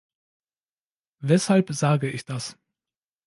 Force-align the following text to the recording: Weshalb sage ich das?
Weshalb 1.19 1.69
sage 1.75 2.09
ich 2.09 2.25
das? 2.25 2.57